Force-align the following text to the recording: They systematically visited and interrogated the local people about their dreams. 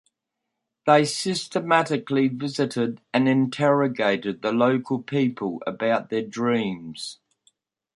They 0.87 1.05
systematically 1.05 2.27
visited 2.27 3.01
and 3.13 3.29
interrogated 3.29 4.41
the 4.41 4.51
local 4.51 4.99
people 5.03 5.61
about 5.67 6.09
their 6.09 6.23
dreams. 6.25 7.19